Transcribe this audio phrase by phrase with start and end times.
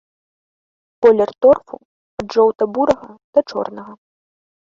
[1.05, 1.77] Колер торфу
[2.23, 3.93] ад жоўта-бурага да чорнага.